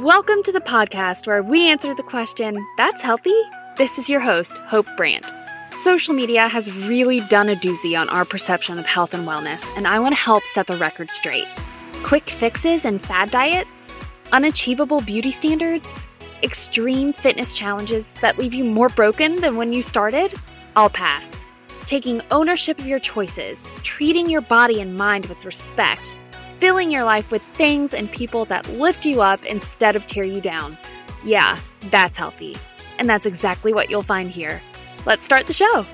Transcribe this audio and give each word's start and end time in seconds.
Welcome 0.00 0.42
to 0.44 0.52
the 0.52 0.60
podcast 0.62 1.26
where 1.26 1.42
we 1.42 1.68
answer 1.68 1.94
the 1.94 2.02
question, 2.02 2.66
That's 2.78 3.02
healthy? 3.02 3.38
This 3.76 3.98
is 3.98 4.08
your 4.08 4.20
host, 4.20 4.56
Hope 4.56 4.86
Brandt. 4.96 5.30
Social 5.70 6.14
media 6.14 6.48
has 6.48 6.72
really 6.86 7.20
done 7.20 7.50
a 7.50 7.56
doozy 7.56 8.00
on 8.00 8.08
our 8.08 8.24
perception 8.24 8.78
of 8.78 8.86
health 8.86 9.12
and 9.12 9.28
wellness, 9.28 9.62
and 9.76 9.86
I 9.86 9.98
want 9.98 10.14
to 10.14 10.20
help 10.20 10.46
set 10.46 10.66
the 10.66 10.78
record 10.78 11.10
straight. 11.10 11.46
Quick 12.04 12.22
fixes 12.22 12.86
and 12.86 13.02
fad 13.02 13.30
diets, 13.30 13.92
unachievable 14.32 15.02
beauty 15.02 15.30
standards, 15.30 16.02
extreme 16.42 17.12
fitness 17.12 17.54
challenges 17.54 18.14
that 18.22 18.38
leave 18.38 18.54
you 18.54 18.64
more 18.64 18.88
broken 18.88 19.42
than 19.42 19.58
when 19.58 19.74
you 19.74 19.82
started? 19.82 20.32
I'll 20.74 20.88
pass. 20.88 21.44
Taking 21.84 22.22
ownership 22.30 22.78
of 22.78 22.86
your 22.86 22.98
choices, 22.98 23.68
treating 23.82 24.30
your 24.30 24.40
body 24.40 24.80
and 24.80 24.96
mind 24.96 25.26
with 25.26 25.44
respect, 25.44 26.16
filling 26.62 26.92
your 26.92 27.02
life 27.02 27.32
with 27.32 27.42
things 27.42 27.92
and 27.92 28.08
people 28.12 28.44
that 28.44 28.68
lift 28.74 29.04
you 29.04 29.20
up 29.20 29.44
instead 29.46 29.96
of 29.96 30.06
tear 30.06 30.22
you 30.22 30.40
down. 30.40 30.78
Yeah, 31.24 31.58
that's 31.90 32.16
healthy. 32.16 32.56
And 33.00 33.10
that's 33.10 33.26
exactly 33.26 33.74
what 33.74 33.90
you'll 33.90 34.04
find 34.04 34.30
here. 34.30 34.62
Let's 35.04 35.24
start 35.24 35.48
the 35.48 35.52
show. 35.52 35.84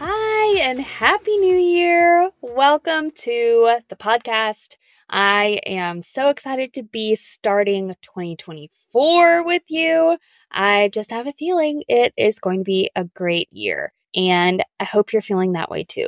Hi, 0.00 0.58
and 0.58 0.78
Happy 0.80 1.38
New 1.38 1.56
Year! 1.56 2.30
Welcome 2.42 3.10
to 3.22 3.78
the 3.88 3.96
podcast. 3.96 4.76
I 5.08 5.60
am 5.64 6.02
so 6.02 6.28
excited 6.28 6.74
to 6.74 6.82
be 6.82 7.14
starting 7.14 7.96
2024 8.02 9.46
with 9.46 9.62
you. 9.68 10.18
I 10.52 10.90
just 10.92 11.10
have 11.10 11.26
a 11.26 11.32
feeling 11.32 11.84
it 11.88 12.12
is 12.18 12.38
going 12.38 12.58
to 12.58 12.64
be 12.64 12.90
a 12.94 13.04
great 13.04 13.50
year. 13.50 13.94
And 14.14 14.62
I 14.80 14.84
hope 14.84 15.12
you're 15.12 15.22
feeling 15.22 15.52
that 15.52 15.70
way 15.70 15.84
too. 15.84 16.06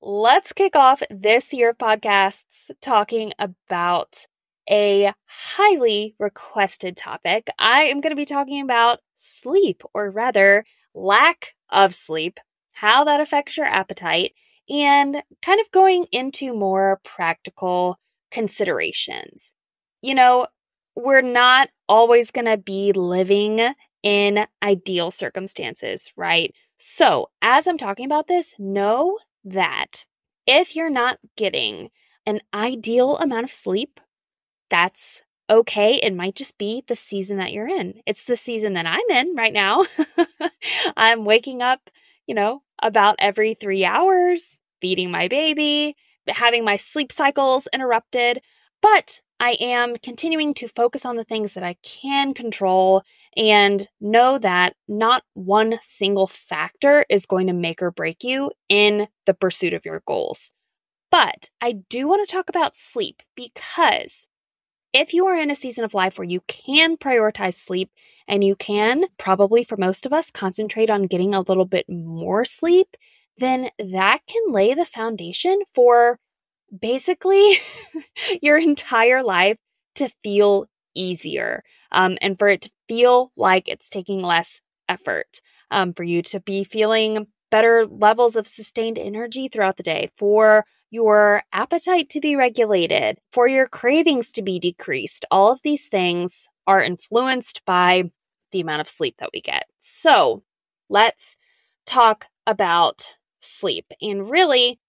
Let's 0.00 0.52
kick 0.52 0.74
off 0.74 1.02
this 1.10 1.52
year 1.52 1.70
of 1.70 1.78
podcasts 1.78 2.70
talking 2.80 3.32
about 3.38 4.26
a 4.68 5.12
highly 5.26 6.14
requested 6.18 6.96
topic. 6.96 7.48
I 7.58 7.84
am 7.84 8.00
going 8.00 8.10
to 8.10 8.16
be 8.16 8.24
talking 8.24 8.62
about 8.62 9.00
sleep, 9.16 9.82
or 9.94 10.10
rather, 10.10 10.64
lack 10.94 11.54
of 11.70 11.94
sleep, 11.94 12.40
how 12.72 13.04
that 13.04 13.20
affects 13.20 13.56
your 13.56 13.66
appetite, 13.66 14.32
and 14.68 15.22
kind 15.40 15.60
of 15.60 15.70
going 15.70 16.06
into 16.12 16.52
more 16.52 17.00
practical 17.04 17.98
considerations. 18.30 19.52
You 20.00 20.14
know, 20.14 20.46
we're 20.96 21.22
not 21.22 21.68
always 21.88 22.30
going 22.30 22.46
to 22.46 22.56
be 22.56 22.92
living 22.92 23.74
in 24.02 24.46
ideal 24.62 25.10
circumstances, 25.10 26.12
right? 26.16 26.52
So, 26.84 27.30
as 27.40 27.68
I'm 27.68 27.78
talking 27.78 28.06
about 28.06 28.26
this, 28.26 28.56
know 28.58 29.20
that 29.44 30.04
if 30.48 30.74
you're 30.74 30.90
not 30.90 31.20
getting 31.36 31.90
an 32.26 32.40
ideal 32.52 33.18
amount 33.18 33.44
of 33.44 33.52
sleep, 33.52 34.00
that's 34.68 35.22
okay. 35.48 36.00
It 36.02 36.12
might 36.12 36.34
just 36.34 36.58
be 36.58 36.82
the 36.88 36.96
season 36.96 37.36
that 37.36 37.52
you're 37.52 37.68
in. 37.68 38.00
It's 38.04 38.24
the 38.24 38.36
season 38.36 38.72
that 38.72 38.86
I'm 38.86 39.16
in 39.16 39.36
right 39.36 39.52
now. 39.52 39.84
I'm 40.96 41.24
waking 41.24 41.62
up, 41.62 41.88
you 42.26 42.34
know, 42.34 42.62
about 42.82 43.14
every 43.20 43.54
three 43.54 43.84
hours, 43.84 44.58
feeding 44.80 45.12
my 45.12 45.28
baby, 45.28 45.94
having 46.26 46.64
my 46.64 46.78
sleep 46.78 47.12
cycles 47.12 47.68
interrupted. 47.72 48.42
But 48.80 49.20
I 49.42 49.56
am 49.58 49.96
continuing 49.96 50.54
to 50.54 50.68
focus 50.68 51.04
on 51.04 51.16
the 51.16 51.24
things 51.24 51.54
that 51.54 51.64
I 51.64 51.74
can 51.82 52.32
control 52.32 53.02
and 53.36 53.88
know 54.00 54.38
that 54.38 54.76
not 54.86 55.24
one 55.34 55.80
single 55.82 56.28
factor 56.28 57.04
is 57.10 57.26
going 57.26 57.48
to 57.48 57.52
make 57.52 57.82
or 57.82 57.90
break 57.90 58.22
you 58.22 58.52
in 58.68 59.08
the 59.26 59.34
pursuit 59.34 59.72
of 59.72 59.84
your 59.84 60.00
goals. 60.06 60.52
But 61.10 61.50
I 61.60 61.72
do 61.90 62.06
want 62.06 62.26
to 62.26 62.32
talk 62.32 62.48
about 62.48 62.76
sleep 62.76 63.20
because 63.34 64.28
if 64.92 65.12
you 65.12 65.26
are 65.26 65.36
in 65.36 65.50
a 65.50 65.56
season 65.56 65.82
of 65.82 65.92
life 65.92 66.18
where 66.18 66.28
you 66.28 66.42
can 66.46 66.96
prioritize 66.96 67.54
sleep 67.54 67.90
and 68.28 68.44
you 68.44 68.54
can, 68.54 69.06
probably 69.18 69.64
for 69.64 69.76
most 69.76 70.06
of 70.06 70.12
us, 70.12 70.30
concentrate 70.30 70.88
on 70.88 71.08
getting 71.08 71.34
a 71.34 71.40
little 71.40 71.64
bit 71.64 71.86
more 71.88 72.44
sleep, 72.44 72.96
then 73.38 73.70
that 73.80 74.20
can 74.28 74.52
lay 74.52 74.72
the 74.72 74.84
foundation 74.84 75.58
for 75.74 76.20
basically 76.78 77.58
your 78.42 78.58
entire 78.58 79.22
life 79.22 79.58
to 79.96 80.08
feel 80.22 80.66
easier 80.94 81.62
um, 81.90 82.16
and 82.20 82.38
for 82.38 82.48
it 82.48 82.62
to 82.62 82.70
feel 82.88 83.32
like 83.36 83.68
it's 83.68 83.88
taking 83.88 84.22
less 84.22 84.60
effort 84.88 85.40
um, 85.70 85.92
for 85.92 86.02
you 86.02 86.22
to 86.22 86.40
be 86.40 86.64
feeling 86.64 87.26
better 87.50 87.86
levels 87.86 88.34
of 88.34 88.46
sustained 88.46 88.98
energy 88.98 89.46
throughout 89.46 89.76
the 89.76 89.82
day, 89.82 90.10
for 90.16 90.64
your 90.90 91.42
appetite 91.52 92.08
to 92.10 92.20
be 92.20 92.34
regulated, 92.34 93.18
for 93.30 93.46
your 93.46 93.68
cravings 93.68 94.32
to 94.32 94.42
be 94.42 94.58
decreased. 94.58 95.24
All 95.30 95.52
of 95.52 95.62
these 95.62 95.88
things 95.88 96.48
are 96.66 96.82
influenced 96.82 97.62
by 97.64 98.10
the 98.52 98.60
amount 98.60 98.80
of 98.80 98.88
sleep 98.88 99.16
that 99.18 99.30
we 99.32 99.40
get. 99.40 99.64
So 99.78 100.42
let's 100.88 101.36
talk 101.86 102.26
about 102.46 103.14
sleep. 103.40 103.86
And 104.00 104.30
really, 104.30 104.80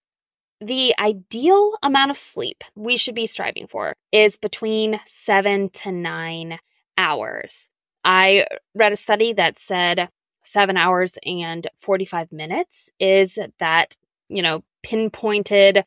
the 0.62 0.94
ideal 1.00 1.74
amount 1.84 2.12
of 2.12 2.18
sleep 2.18 2.64
we 2.76 2.98
should 2.98 3.16
be 3.16 3.28
striving 3.28 3.68
for 3.68 3.94
is 4.12 4.38
between 4.38 5.00
seven 5.06 5.70
to 5.70 5.92
nine 5.92 6.60
hours. 6.98 7.70
I 8.04 8.46
read 8.76 8.92
a 8.92 8.98
study 8.98 9.34
that 9.34 9.60
said 9.60 10.10
seven 10.44 10.78
hours 10.78 11.18
and 11.26 11.68
45 11.78 12.32
minutes 12.32 12.90
is 13.00 13.38
that, 13.60 13.96
you 14.30 14.42
know, 14.42 14.64
pinpointed 14.84 15.86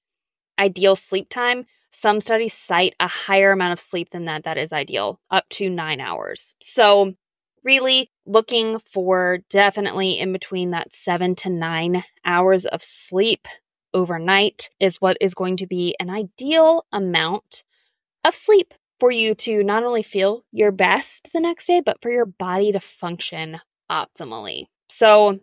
ideal 0.59 0.97
sleep 0.97 1.29
time. 1.29 1.67
Some 1.91 2.21
studies 2.21 2.53
cite 2.53 2.95
a 3.01 3.09
higher 3.09 3.53
amount 3.53 3.73
of 3.73 3.81
sleep 3.81 4.11
than 4.11 4.25
that, 4.27 4.45
that 4.45 4.59
is 4.59 4.73
ideal, 4.73 5.21
up 5.31 5.49
to 5.51 5.71
nine 5.71 6.01
hours. 6.01 6.55
So, 6.61 7.15
really 7.65 8.11
looking 8.27 8.79
for 8.79 9.39
definitely 9.51 10.19
in 10.19 10.33
between 10.33 10.71
that 10.71 10.95
seven 10.95 11.35
to 11.35 11.49
nine 11.49 12.05
hours 12.25 12.65
of 12.65 12.83
sleep 12.83 13.49
overnight 13.97 14.69
is 14.79 15.01
what 15.01 15.17
is 15.21 15.35
going 15.35 15.57
to 15.57 15.67
be 15.67 15.97
an 15.99 16.11
ideal 16.11 16.85
amount 16.93 17.65
of 18.23 18.35
sleep 18.35 18.75
for 19.01 19.11
you 19.11 19.35
to 19.35 19.63
not 19.65 19.83
only 19.83 20.03
feel 20.03 20.45
your 20.53 20.71
best 20.71 21.33
the 21.33 21.41
next 21.41 21.67
day, 21.67 21.81
but 21.81 22.01
for 22.03 22.11
your 22.11 22.27
body 22.27 22.73
to 22.73 22.81
function 22.81 23.59
optimally. 23.91 24.67
So, 24.89 25.41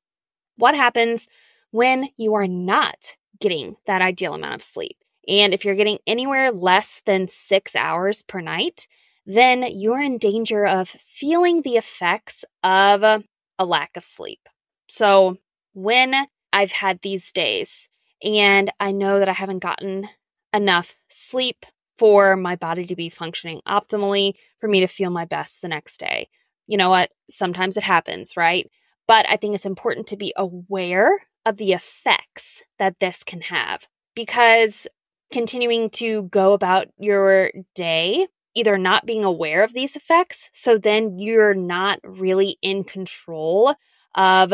what 0.55 0.75
happens 0.75 1.27
when 1.71 2.09
you 2.17 2.35
are 2.35 2.47
not 2.47 3.15
getting 3.41 3.75
that 3.87 4.01
ideal 4.01 4.35
amount 4.35 4.55
of 4.55 4.61
sleep? 4.61 4.97
And 5.27 5.53
if 5.53 5.65
you're 5.65 5.75
getting 5.75 5.99
anywhere 6.05 6.51
less 6.51 7.01
than 7.05 7.27
six 7.27 7.75
hours 7.75 8.23
per 8.23 8.39
night, 8.39 8.87
then 9.25 9.65
you're 9.71 10.01
in 10.01 10.17
danger 10.19 10.65
of 10.65 10.89
feeling 10.89 11.61
the 11.61 11.77
effects 11.77 12.45
of 12.63 13.03
a 13.03 13.65
lack 13.65 13.91
of 13.95 14.05
sleep. 14.05 14.47
So, 14.87 15.37
when 15.73 16.27
I've 16.51 16.71
had 16.71 17.01
these 17.01 17.31
days 17.31 17.89
and 18.23 18.71
I 18.79 18.91
know 18.91 19.19
that 19.19 19.29
I 19.29 19.33
haven't 19.33 19.59
gotten 19.59 20.07
enough 20.53 20.95
sleep 21.09 21.65
for 21.97 22.35
my 22.35 22.55
body 22.55 22.85
to 22.85 22.95
be 22.95 23.09
functioning 23.09 23.61
optimally, 23.67 24.33
for 24.59 24.67
me 24.67 24.79
to 24.79 24.87
feel 24.87 25.09
my 25.09 25.25
best 25.25 25.61
the 25.61 25.67
next 25.67 25.99
day. 25.99 26.27
You 26.67 26.77
know 26.77 26.89
what? 26.89 27.11
Sometimes 27.29 27.77
it 27.77 27.83
happens, 27.83 28.35
right? 28.37 28.69
But 29.07 29.25
I 29.29 29.37
think 29.37 29.55
it's 29.55 29.65
important 29.65 30.07
to 30.07 30.17
be 30.17 30.33
aware 30.37 31.11
of 31.45 31.57
the 31.57 31.73
effects 31.73 32.63
that 32.79 32.99
this 32.99 33.23
can 33.23 33.41
have 33.41 33.87
because 34.15 34.87
continuing 35.31 35.89
to 35.89 36.23
go 36.23 36.53
about 36.53 36.87
your 36.97 37.51
day, 37.75 38.27
either 38.55 38.77
not 38.77 39.05
being 39.05 39.23
aware 39.23 39.63
of 39.63 39.73
these 39.73 39.95
effects, 39.95 40.49
so 40.53 40.77
then 40.77 41.17
you're 41.19 41.55
not 41.55 41.99
really 42.03 42.57
in 42.61 42.83
control 42.83 43.75
of 44.15 44.53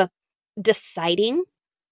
deciding 0.59 1.43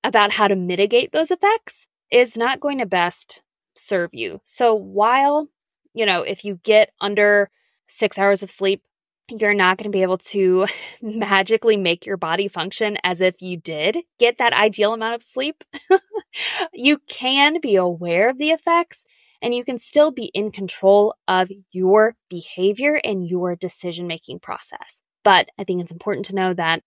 about 0.04 0.32
how 0.32 0.48
to 0.48 0.56
mitigate 0.56 1.12
those 1.12 1.32
effects 1.32 1.88
is 2.12 2.38
not 2.38 2.60
going 2.60 2.80
to 2.80 2.86
best 2.86 3.42
serve 3.76 4.12
you. 4.14 4.42
So 4.44 4.74
while, 4.74 5.50
you 5.94 6.06
know, 6.06 6.22
if 6.22 6.44
you 6.44 6.60
get 6.64 6.92
under 7.02 7.50
six 7.88 8.18
hours 8.18 8.44
of 8.44 8.50
sleep, 8.50 8.82
you're 9.30 9.54
not 9.54 9.78
going 9.78 9.92
to 9.92 9.96
be 9.96 10.04
able 10.04 10.18
to 10.18 10.66
magically 11.02 11.78
make 11.78 12.06
your 12.06 12.18
body 12.18 12.48
function 12.48 12.98
as 13.04 13.22
if 13.22 13.42
you 13.42 13.58
did 13.58 13.98
get 14.20 14.38
that 14.38 14.54
ideal 14.54 14.94
amount 14.94 15.16
of 15.16 15.22
sleep. 15.22 15.64
you 16.74 17.00
can 17.10 17.60
be 17.62 17.76
aware 17.76 18.30
of 18.30 18.38
the 18.38 18.52
effects 18.52 19.06
and 19.42 19.54
you 19.54 19.64
can 19.64 19.78
still 19.78 20.12
be 20.12 20.26
in 20.34 20.52
control 20.52 21.16
of 21.28 21.52
your 21.72 22.16
behavior 22.30 23.00
and 23.04 23.28
your 23.28 23.56
decision 23.56 24.08
making 24.08 24.40
process. 24.40 25.02
But 25.24 25.50
I 25.60 25.64
think 25.64 25.82
it's 25.82 25.92
important 25.92 26.26
to 26.28 26.36
know 26.36 26.54
that 26.54 26.84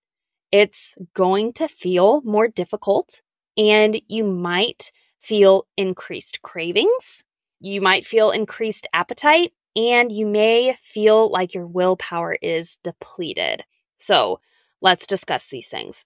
it's 0.52 0.97
going 1.14 1.52
to 1.55 1.69
feel 1.69 2.23
more 2.23 2.49
difficult 2.49 3.23
and 3.56 4.00
you 4.08 4.25
might 4.25 4.93
feel 5.19 5.67
increased 5.76 6.43
cravings. 6.43 7.25
You 7.61 7.81
might 7.81 8.06
feel 8.06 8.31
increased 8.31 8.87
appetite 8.93 9.52
and 9.76 10.11
you 10.11 10.26
may 10.26 10.76
feel 10.81 11.31
like 11.31 11.55
your 11.55 11.67
willpower 11.67 12.37
is 12.41 12.79
depleted. 12.82 13.64
So 13.99 14.41
let's 14.81 15.06
discuss 15.06 15.49
these 15.49 15.69
things. 15.69 16.05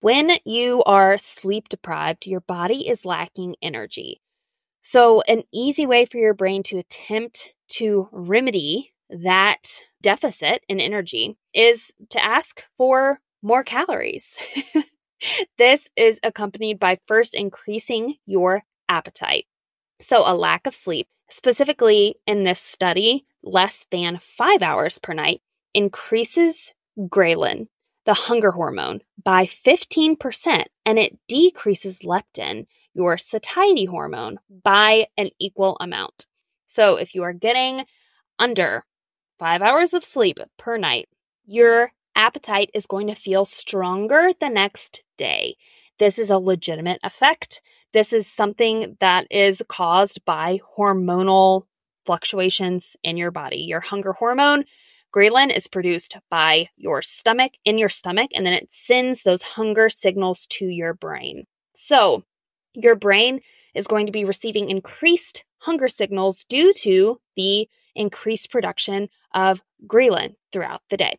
When 0.00 0.30
you 0.44 0.82
are 0.84 1.18
sleep 1.18 1.68
deprived, 1.68 2.26
your 2.26 2.40
body 2.40 2.88
is 2.88 3.04
lacking 3.04 3.56
energy. 3.60 4.22
So, 4.82 5.20
an 5.22 5.42
easy 5.52 5.84
way 5.84 6.06
for 6.06 6.16
your 6.16 6.32
brain 6.32 6.62
to 6.64 6.78
attempt 6.78 7.52
to 7.72 8.08
remedy 8.10 8.94
that 9.10 9.82
deficit 10.00 10.64
in 10.68 10.80
energy 10.80 11.36
is 11.52 11.92
to 12.08 12.24
ask 12.24 12.64
for 12.78 13.20
more 13.42 13.64
calories. 13.64 14.36
this 15.58 15.88
is 15.96 16.18
accompanied 16.22 16.78
by 16.78 16.98
first 17.06 17.34
increasing 17.34 18.16
your 18.26 18.62
appetite. 18.88 19.46
So, 20.00 20.22
a 20.26 20.34
lack 20.34 20.66
of 20.66 20.74
sleep, 20.74 21.08
specifically 21.28 22.16
in 22.26 22.44
this 22.44 22.60
study, 22.60 23.26
less 23.42 23.86
than 23.90 24.18
five 24.20 24.62
hours 24.62 24.98
per 24.98 25.12
night, 25.12 25.42
increases 25.74 26.72
ghrelin, 26.98 27.68
the 28.06 28.14
hunger 28.14 28.52
hormone, 28.52 29.00
by 29.22 29.44
15%, 29.44 30.64
and 30.86 30.98
it 30.98 31.18
decreases 31.28 32.00
leptin, 32.00 32.66
your 32.94 33.18
satiety 33.18 33.84
hormone, 33.84 34.38
by 34.64 35.06
an 35.16 35.30
equal 35.38 35.76
amount. 35.80 36.26
So, 36.66 36.96
if 36.96 37.14
you 37.14 37.22
are 37.22 37.32
getting 37.32 37.84
under 38.38 38.84
five 39.38 39.60
hours 39.60 39.92
of 39.92 40.04
sleep 40.04 40.38
per 40.56 40.76
night, 40.76 41.08
your 41.46 41.92
appetite 42.20 42.70
is 42.74 42.86
going 42.86 43.06
to 43.06 43.14
feel 43.14 43.46
stronger 43.46 44.30
the 44.38 44.50
next 44.50 45.02
day. 45.16 45.56
This 45.98 46.18
is 46.18 46.28
a 46.28 46.38
legitimate 46.38 47.00
effect. 47.02 47.62
This 47.94 48.12
is 48.12 48.26
something 48.26 48.98
that 49.00 49.26
is 49.30 49.62
caused 49.68 50.22
by 50.26 50.60
hormonal 50.76 51.64
fluctuations 52.04 52.94
in 53.02 53.16
your 53.16 53.30
body. 53.30 53.56
Your 53.56 53.80
hunger 53.80 54.12
hormone, 54.12 54.64
ghrelin, 55.14 55.54
is 55.54 55.66
produced 55.66 56.18
by 56.30 56.68
your 56.76 57.00
stomach, 57.00 57.52
in 57.64 57.78
your 57.78 57.88
stomach, 57.88 58.30
and 58.34 58.44
then 58.44 58.52
it 58.52 58.70
sends 58.70 59.22
those 59.22 59.42
hunger 59.42 59.88
signals 59.88 60.46
to 60.48 60.66
your 60.66 60.92
brain. 60.92 61.46
So, 61.72 62.24
your 62.74 62.96
brain 62.96 63.40
is 63.74 63.86
going 63.86 64.04
to 64.06 64.12
be 64.12 64.26
receiving 64.26 64.68
increased 64.68 65.44
hunger 65.60 65.88
signals 65.88 66.44
due 66.44 66.74
to 66.74 67.18
the 67.34 67.66
increased 67.94 68.50
production 68.50 69.08
of 69.32 69.62
ghrelin 69.86 70.34
throughout 70.52 70.82
the 70.90 70.98
day. 70.98 71.18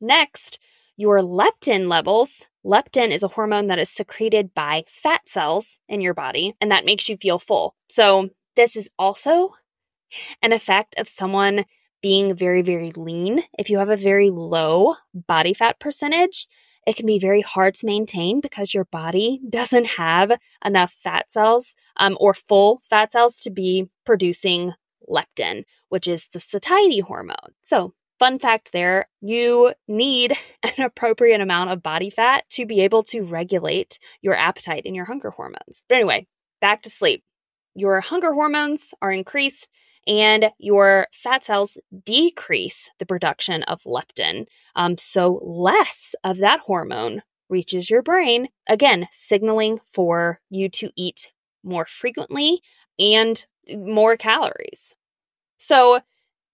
Next, 0.00 0.58
your 0.96 1.18
leptin 1.20 1.88
levels. 1.88 2.46
Leptin 2.64 3.10
is 3.10 3.22
a 3.22 3.28
hormone 3.28 3.66
that 3.66 3.78
is 3.78 3.90
secreted 3.90 4.54
by 4.54 4.84
fat 4.86 5.28
cells 5.28 5.78
in 5.88 6.00
your 6.00 6.14
body, 6.14 6.54
and 6.60 6.70
that 6.70 6.84
makes 6.84 7.08
you 7.08 7.16
feel 7.16 7.38
full. 7.38 7.74
So, 7.88 8.30
this 8.56 8.76
is 8.76 8.90
also 8.98 9.54
an 10.42 10.52
effect 10.52 10.94
of 10.98 11.08
someone 11.08 11.64
being 12.00 12.34
very, 12.34 12.62
very 12.62 12.92
lean. 12.92 13.42
If 13.58 13.70
you 13.70 13.78
have 13.78 13.88
a 13.88 13.96
very 13.96 14.30
low 14.30 14.94
body 15.14 15.54
fat 15.54 15.80
percentage, 15.80 16.46
it 16.86 16.96
can 16.96 17.06
be 17.06 17.18
very 17.18 17.40
hard 17.40 17.74
to 17.76 17.86
maintain 17.86 18.40
because 18.40 18.74
your 18.74 18.84
body 18.84 19.40
doesn't 19.48 19.86
have 19.86 20.32
enough 20.64 20.92
fat 20.92 21.32
cells 21.32 21.74
um, 21.96 22.16
or 22.20 22.34
full 22.34 22.82
fat 22.88 23.12
cells 23.12 23.40
to 23.40 23.50
be 23.50 23.88
producing 24.04 24.74
leptin, 25.08 25.64
which 25.88 26.06
is 26.06 26.28
the 26.28 26.40
satiety 26.40 27.00
hormone. 27.00 27.54
So, 27.62 27.94
fun 28.18 28.38
fact 28.38 28.70
there 28.72 29.06
you 29.20 29.74
need 29.88 30.36
an 30.62 30.84
appropriate 30.84 31.40
amount 31.40 31.70
of 31.70 31.82
body 31.82 32.10
fat 32.10 32.44
to 32.50 32.66
be 32.66 32.80
able 32.80 33.02
to 33.04 33.22
regulate 33.22 33.98
your 34.22 34.34
appetite 34.34 34.82
and 34.84 34.96
your 34.96 35.06
hunger 35.06 35.30
hormones. 35.30 35.82
But 35.88 35.96
anyway, 35.96 36.26
back 36.60 36.82
to 36.82 36.90
sleep. 36.90 37.24
Your 37.74 38.00
hunger 38.00 38.32
hormones 38.32 38.94
are 39.02 39.10
increased 39.10 39.68
and 40.06 40.50
your 40.58 41.06
fat 41.12 41.44
cells 41.44 41.78
decrease 42.04 42.90
the 42.98 43.06
production 43.06 43.62
of 43.64 43.82
leptin. 43.84 44.46
Um, 44.76 44.98
so 44.98 45.40
less 45.42 46.14
of 46.22 46.38
that 46.38 46.60
hormone 46.60 47.22
reaches 47.48 47.90
your 47.90 48.02
brain, 48.02 48.48
again, 48.68 49.08
signaling 49.10 49.80
for 49.90 50.40
you 50.50 50.68
to 50.70 50.90
eat 50.96 51.30
more 51.62 51.86
frequently 51.86 52.60
and 52.98 53.46
more 53.76 54.16
calories. 54.16 54.94
So, 55.58 56.00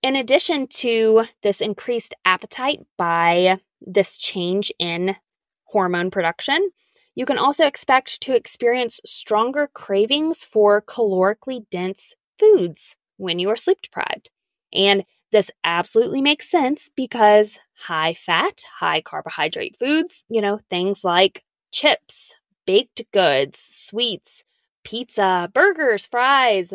in 0.03 0.17
addition 0.17 0.67
to 0.67 1.25
this 1.43 1.61
increased 1.61 2.15
appetite 2.25 2.81
by 2.97 3.59
this 3.81 4.17
change 4.17 4.73
in 4.79 5.17
hormone 5.65 6.11
production, 6.11 6.71
you 7.15 7.27
can 7.27 7.39
also 7.39 7.67
expect 7.67 8.21
to 8.23 8.35
experience 8.35 9.01
stronger 9.05 9.69
cravings 9.73 10.45
for 10.45 10.81
calorically 10.81 11.65
dense 11.71 12.15
foods 12.39 12.97
when 13.17 13.39
you 13.39 13.51
are 13.51 13.57
sleep 13.57 13.83
deprived. 13.83 14.31
And 14.73 15.05
this 15.33 15.51
absolutely 15.65 16.23
makes 16.23 16.51
sense 16.51 16.91
because 16.97 17.59
high 17.79 18.15
fat, 18.15 18.63
high 18.79 19.01
carbohydrate 19.01 19.77
foods, 19.79 20.25
you 20.29 20.41
know, 20.41 20.61
things 20.69 21.05
like 21.05 21.45
chips, 21.73 22.35
baked 22.67 23.03
goods, 23.13 23.59
sweets, 23.61 24.45
pizza, 24.85 25.51
burgers, 25.53 26.07
fries, 26.07 26.75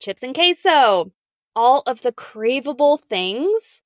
chips 0.00 0.22
and 0.22 0.34
queso, 0.34 1.10
all 1.56 1.82
of 1.86 2.02
the 2.02 2.12
craveable 2.12 3.00
things, 3.00 3.82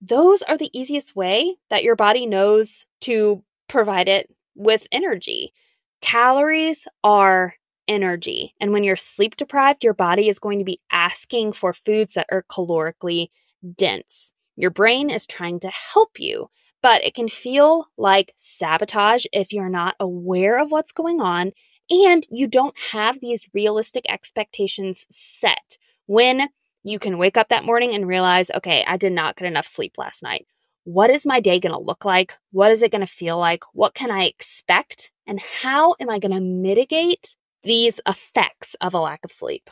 those 0.00 0.42
are 0.42 0.56
the 0.56 0.70
easiest 0.78 1.14
way 1.14 1.56
that 1.68 1.82
your 1.82 1.96
body 1.96 2.24
knows 2.24 2.86
to 3.02 3.42
provide 3.68 4.08
it 4.08 4.34
with 4.54 4.86
energy. 4.92 5.52
Calories 6.00 6.88
are 7.04 7.54
energy. 7.86 8.54
And 8.60 8.72
when 8.72 8.84
you're 8.84 8.96
sleep 8.96 9.36
deprived, 9.36 9.84
your 9.84 9.94
body 9.94 10.28
is 10.28 10.38
going 10.38 10.60
to 10.60 10.64
be 10.64 10.80
asking 10.90 11.52
for 11.52 11.72
foods 11.72 12.14
that 12.14 12.28
are 12.30 12.44
calorically 12.50 13.28
dense. 13.76 14.32
Your 14.56 14.70
brain 14.70 15.10
is 15.10 15.26
trying 15.26 15.60
to 15.60 15.70
help 15.70 16.18
you, 16.18 16.50
but 16.82 17.04
it 17.04 17.14
can 17.14 17.28
feel 17.28 17.86
like 17.98 18.32
sabotage 18.36 19.26
if 19.32 19.52
you're 19.52 19.68
not 19.68 19.96
aware 19.98 20.58
of 20.58 20.70
what's 20.70 20.92
going 20.92 21.20
on 21.20 21.52
and 21.90 22.26
you 22.30 22.46
don't 22.46 22.74
have 22.92 23.20
these 23.20 23.48
realistic 23.52 24.04
expectations 24.08 25.06
set. 25.10 25.76
When 26.06 26.48
you 26.82 26.98
can 26.98 27.18
wake 27.18 27.36
up 27.36 27.48
that 27.48 27.64
morning 27.64 27.94
and 27.94 28.06
realize, 28.06 28.50
okay, 28.54 28.84
I 28.86 28.96
did 28.96 29.12
not 29.12 29.36
get 29.36 29.46
enough 29.46 29.66
sleep 29.66 29.94
last 29.98 30.22
night. 30.22 30.46
What 30.84 31.10
is 31.10 31.26
my 31.26 31.40
day 31.40 31.60
going 31.60 31.74
to 31.74 31.78
look 31.78 32.04
like? 32.04 32.38
What 32.52 32.72
is 32.72 32.82
it 32.82 32.90
going 32.90 33.02
to 33.02 33.06
feel 33.06 33.38
like? 33.38 33.64
What 33.74 33.94
can 33.94 34.10
I 34.10 34.24
expect? 34.24 35.12
And 35.26 35.40
how 35.40 35.94
am 36.00 36.08
I 36.08 36.18
going 36.18 36.32
to 36.32 36.40
mitigate 36.40 37.36
these 37.62 38.00
effects 38.06 38.74
of 38.80 38.94
a 38.94 39.00
lack 39.00 39.24
of 39.24 39.32
sleep. 39.32 39.70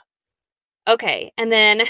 Okay, 0.87 1.32
and 1.37 1.52
then 1.52 1.82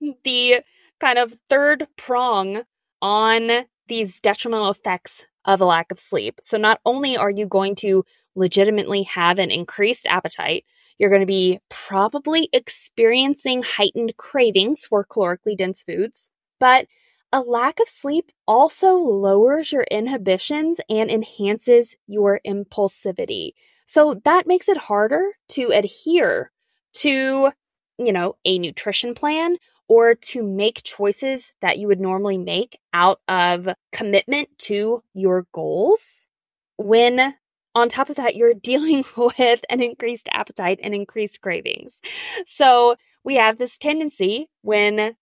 the 0.24 0.62
kind 1.00 1.18
of 1.18 1.34
third 1.48 1.86
prong 1.96 2.62
on 3.00 3.64
these 3.88 4.20
detrimental 4.20 4.70
effects 4.70 5.24
of 5.44 5.60
a 5.60 5.64
lack 5.64 5.90
of 5.90 5.98
sleep. 5.98 6.38
So, 6.42 6.58
not 6.58 6.80
only 6.84 7.16
are 7.16 7.30
you 7.30 7.46
going 7.46 7.74
to 7.76 8.04
legitimately 8.34 9.04
have 9.04 9.38
an 9.38 9.50
increased 9.50 10.06
appetite, 10.06 10.64
you're 11.00 11.10
going 11.10 11.20
to 11.20 11.26
be 11.26 11.58
probably 11.70 12.50
experiencing 12.52 13.62
heightened 13.62 14.18
cravings 14.18 14.84
for 14.84 15.02
calorically 15.02 15.56
dense 15.56 15.82
foods, 15.82 16.30
but 16.60 16.86
a 17.32 17.40
lack 17.40 17.80
of 17.80 17.88
sleep 17.88 18.30
also 18.46 18.96
lowers 18.96 19.72
your 19.72 19.84
inhibitions 19.90 20.78
and 20.90 21.10
enhances 21.10 21.96
your 22.06 22.40
impulsivity. 22.46 23.52
So 23.86 24.20
that 24.24 24.46
makes 24.46 24.68
it 24.68 24.76
harder 24.76 25.22
to 25.50 25.70
adhere 25.72 26.52
to, 26.96 27.50
you 27.98 28.12
know, 28.12 28.36
a 28.44 28.58
nutrition 28.58 29.14
plan 29.14 29.56
or 29.88 30.14
to 30.14 30.42
make 30.42 30.82
choices 30.82 31.52
that 31.62 31.78
you 31.78 31.86
would 31.86 32.00
normally 32.00 32.36
make 32.36 32.78
out 32.92 33.20
of 33.26 33.70
commitment 33.90 34.50
to 34.58 35.02
your 35.14 35.46
goals 35.52 36.28
when 36.76 37.34
on 37.74 37.88
top 37.88 38.10
of 38.10 38.16
that 38.16 38.36
you're 38.36 38.54
dealing 38.62 39.04
with 39.16 39.60
an 39.68 39.82
increased 39.82 40.28
appetite 40.32 40.80
and 40.82 40.94
increased 40.94 41.40
cravings. 41.40 42.00
So 42.46 42.96
we 43.24 43.36
have 43.36 43.58
this 43.58 43.78
tendency 43.78 44.48
when 44.62 45.16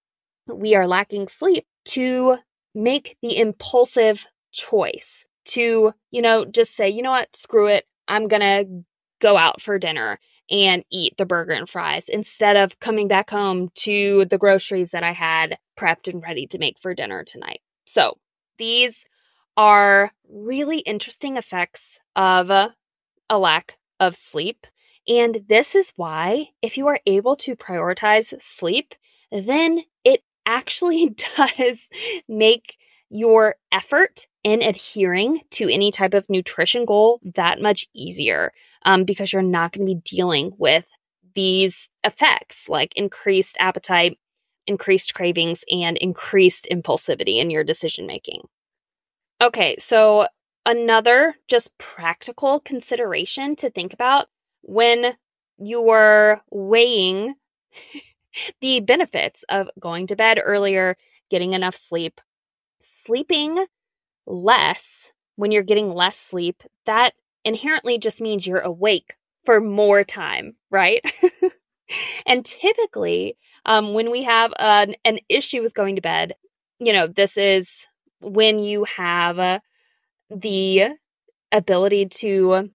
we 0.47 0.75
are 0.75 0.87
lacking 0.87 1.29
sleep 1.29 1.67
to 1.87 2.39
make 2.75 3.17
the 3.23 3.39
impulsive 3.39 4.27
choice 4.53 5.25
to, 5.47 5.93
you 6.11 6.23
know, 6.23 6.45
just 6.45 6.75
say, 6.77 6.89
you 6.89 7.03
know 7.03 7.11
what, 7.11 7.35
screw 7.35 7.67
it. 7.67 7.87
I'm 8.07 8.29
going 8.29 8.41
to 8.41 8.85
go 9.21 9.37
out 9.37 9.61
for 9.61 9.79
dinner 9.79 10.19
and 10.51 10.85
eat 10.91 11.17
the 11.17 11.27
burger 11.27 11.53
and 11.53 11.69
fries 11.69 12.09
instead 12.09 12.57
of 12.57 12.81
coming 12.81 13.09
back 13.09 13.31
home 13.31 13.69
to 13.75 14.25
the 14.27 14.39
groceries 14.39 14.93
that 14.93 15.05
I 15.05 15.13
had 15.13 15.59
prepped 15.79 16.09
and 16.09 16.23
ready 16.23 16.47
to 16.49 16.59
make 16.59 16.79
for 16.79 16.95
dinner 16.95 17.25
tonight. 17.25 17.61
So, 17.85 18.17
these 18.59 19.05
are 19.59 20.13
really 20.31 20.79
interesting 20.79 21.37
effects 21.37 21.99
of 22.15 22.49
a, 22.49 22.75
lack 23.37 23.77
of 24.01 24.15
sleep. 24.15 24.67
And 25.09 25.41
this 25.49 25.75
is 25.75 25.93
why, 25.97 26.51
if 26.63 26.79
you 26.79 26.87
are 26.87 27.01
able 27.07 27.35
to 27.37 27.57
prioritize 27.57 28.41
sleep, 28.41 28.95
then 29.33 29.83
it 30.05 30.23
actually 30.47 31.15
does 31.37 31.91
make 32.29 32.77
your 33.11 33.57
effort 33.73 34.29
in 34.45 34.63
adhering 34.63 35.41
to 35.51 35.69
any 35.69 35.91
type 35.91 36.15
of 36.15 36.31
nutrition 36.31 36.85
goal 36.85 37.21
that 37.35 37.61
much 37.61 37.89
easier 37.95 38.53
um, 38.85 39.05
because 39.05 39.33
you're 39.33 39.43
not 39.43 39.73
going 39.73 39.87
to 39.87 39.95
be 39.95 40.01
dealing 40.05 40.53
with 40.57 40.91
these 41.35 41.91
effects 42.05 42.69
like 42.69 42.95
increased 42.97 43.57
appetite, 43.59 44.19
increased 44.67 45.15
cravings, 45.15 45.65
and 45.71 45.97
increased 45.97 46.69
impulsivity 46.71 47.39
in 47.39 47.51
your 47.51 47.65
decision 47.65 48.07
making. 48.07 48.43
Okay, 49.41 49.77
so 49.79 50.27
another 50.67 51.37
just 51.49 51.77
practical 51.79 52.61
consideration 52.61 53.57
to 53.57 53.71
think 53.71 53.93
about 53.93 54.27
when 54.63 55.15
you're 55.59 56.43
weighing 56.51 57.35
the 58.61 58.81
benefits 58.81 59.45
of 59.49 59.71
going 59.79 60.07
to 60.09 60.17
bed 60.17 60.41
earlier, 60.43 60.97
getting 61.31 61.53
enough 61.55 61.77
sleep, 61.77 62.21
sleeping 62.81 63.67
less 64.27 65.13
when 65.37 65.53
you're 65.53 65.65
getting 65.65 65.93
less 65.93 66.19
sleep, 66.19 66.63
that 66.87 67.15
inherently 67.45 67.99
just 67.99 68.21
means 68.21 68.47
you're 68.47 68.61
awake 68.61 69.17
for 69.45 69.61
more 69.61 70.05
time, 70.05 70.57
right? 70.71 71.05
and 72.27 72.45
typically, 72.45 73.37
um, 73.67 73.95
when 73.95 74.11
we 74.11 74.25
have 74.25 74.55
an, 74.61 74.97
an 75.05 75.19
issue 75.29 75.63
with 75.63 75.75
going 75.75 75.97
to 75.97 76.03
bed, 76.03 76.35
you 76.81 76.93
know, 76.93 77.09
this 77.09 77.37
is 77.37 77.88
when 78.21 78.59
you 78.59 78.85
have 78.85 79.39
uh, 79.39 79.61
the 80.31 80.89
ability 81.53 82.07
to 82.07 82.71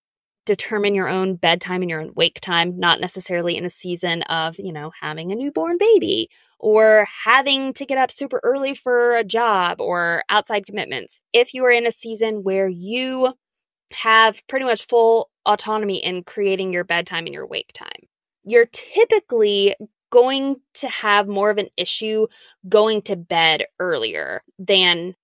determine 0.45 0.93
your 0.93 1.07
own 1.07 1.35
bedtime 1.35 1.81
and 1.81 1.89
your 1.89 2.01
own 2.01 2.11
wake 2.15 2.41
time, 2.41 2.77
not 2.77 2.99
necessarily 2.99 3.55
in 3.55 3.65
a 3.65 3.69
season 3.69 4.23
of, 4.23 4.59
you 4.59 4.73
know, 4.73 4.91
having 5.01 5.31
a 5.31 5.35
newborn 5.35 5.77
baby 5.77 6.29
or 6.59 7.07
having 7.25 7.73
to 7.73 7.85
get 7.85 7.97
up 7.97 8.11
super 8.11 8.39
early 8.43 8.73
for 8.75 9.15
a 9.15 9.23
job 9.23 9.79
or 9.79 10.23
outside 10.29 10.65
commitments. 10.65 11.19
If 11.31 11.53
you 11.53 11.63
are 11.65 11.71
in 11.71 11.87
a 11.87 11.91
season 11.91 12.43
where 12.43 12.67
you 12.67 13.33
have 13.93 14.45
pretty 14.47 14.65
much 14.65 14.87
full 14.87 15.29
autonomy 15.45 16.03
in 16.03 16.23
creating 16.23 16.73
your 16.73 16.83
bedtime 16.83 17.25
and 17.25 17.33
your 17.33 17.47
wake 17.47 17.71
time, 17.73 18.07
you're 18.43 18.67
typically 18.71 19.75
going 20.11 20.57
to 20.75 20.87
have 20.89 21.27
more 21.27 21.49
of 21.49 21.57
an 21.57 21.69
issue 21.77 22.27
going 22.67 23.01
to 23.01 23.15
bed 23.15 23.65
earlier 23.79 24.41
than 24.59 25.15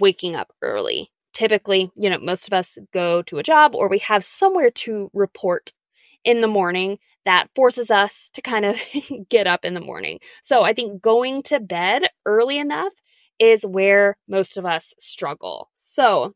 waking 0.00 0.36
up 0.36 0.52
early 0.62 1.10
typically, 1.32 1.90
you 1.96 2.10
know, 2.10 2.18
most 2.18 2.46
of 2.46 2.52
us 2.52 2.78
go 2.92 3.22
to 3.22 3.38
a 3.38 3.42
job 3.42 3.74
or 3.74 3.88
we 3.88 3.98
have 3.98 4.24
somewhere 4.24 4.70
to 4.70 5.10
report 5.12 5.72
in 6.24 6.40
the 6.40 6.48
morning 6.48 6.98
that 7.24 7.48
forces 7.54 7.90
us 7.90 8.30
to 8.34 8.42
kind 8.42 8.64
of 8.64 8.80
get 9.28 9.46
up 9.46 9.64
in 9.64 9.74
the 9.74 9.80
morning. 9.80 10.18
So 10.42 10.62
I 10.62 10.72
think 10.72 11.02
going 11.02 11.42
to 11.44 11.60
bed 11.60 12.04
early 12.26 12.58
enough 12.58 12.92
is 13.38 13.66
where 13.66 14.16
most 14.28 14.56
of 14.56 14.66
us 14.66 14.94
struggle. 14.98 15.70
So 15.74 16.34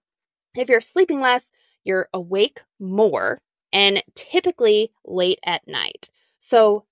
if 0.56 0.68
you're 0.68 0.80
sleeping 0.80 1.20
less, 1.20 1.50
you're 1.84 2.08
awake 2.12 2.62
more 2.80 3.38
and 3.72 4.02
typically 4.14 4.92
late 5.04 5.38
at 5.44 5.66
night. 5.68 6.08
So 6.38 6.84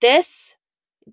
this 0.00 0.56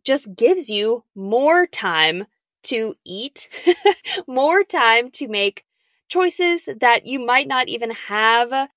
just 0.04 0.36
gives 0.36 0.70
you 0.70 1.04
more 1.16 1.68
time 1.68 2.26
to 2.68 2.96
eat, 3.06 3.50
more 4.28 4.64
time 4.64 5.12
to 5.12 5.28
make 5.28 5.64
choices 6.10 6.68
that 6.80 7.06
you 7.06 7.20
might 7.26 7.48
not 7.48 7.68
even 7.68 7.92
have 7.92 8.70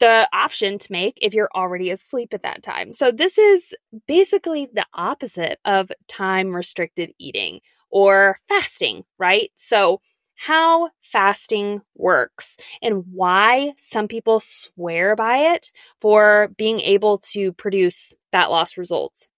the 0.00 0.28
option 0.32 0.78
to 0.78 0.92
make 0.92 1.18
if 1.20 1.34
you're 1.34 1.50
already 1.54 1.90
asleep 1.90 2.32
at 2.32 2.42
that 2.42 2.62
time. 2.62 2.92
So, 2.92 3.10
this 3.10 3.36
is 3.38 3.74
basically 4.06 4.68
the 4.72 4.86
opposite 4.94 5.58
of 5.64 5.90
time 6.06 6.54
restricted 6.54 7.12
eating 7.18 7.60
or 7.90 8.38
fasting, 8.48 9.04
right? 9.18 9.50
So, 9.56 10.00
how 10.36 10.90
fasting 11.02 11.80
works 11.96 12.56
and 12.80 13.04
why 13.12 13.72
some 13.76 14.06
people 14.06 14.38
swear 14.38 15.16
by 15.16 15.38
it 15.54 15.72
for 16.00 16.52
being 16.56 16.80
able 16.80 17.18
to 17.18 17.52
produce 17.54 18.14
fat 18.30 18.48
loss 18.48 18.78
results. 18.78 19.28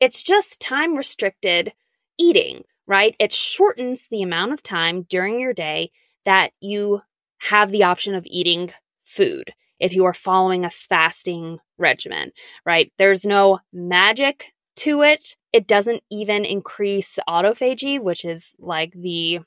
It's 0.00 0.22
just 0.22 0.60
time 0.60 0.96
restricted 0.96 1.72
eating, 2.18 2.64
right? 2.86 3.16
It 3.18 3.32
shortens 3.32 4.08
the 4.08 4.22
amount 4.22 4.52
of 4.52 4.62
time 4.62 5.02
during 5.02 5.40
your 5.40 5.52
day 5.52 5.90
that 6.24 6.52
you 6.60 7.02
have 7.38 7.70
the 7.70 7.82
option 7.82 8.14
of 8.14 8.26
eating 8.26 8.70
food 9.04 9.52
if 9.80 9.94
you 9.94 10.04
are 10.04 10.14
following 10.14 10.64
a 10.64 10.70
fasting 10.70 11.58
regimen, 11.78 12.32
right? 12.64 12.92
There's 12.96 13.24
no 13.24 13.58
magic 13.72 14.52
to 14.76 15.02
it. 15.02 15.36
It 15.52 15.66
doesn't 15.66 16.02
even 16.10 16.44
increase 16.44 17.18
autophagy, 17.28 18.00
which 18.00 18.24
is 18.24 18.56
like 18.58 18.92
the 18.92 19.40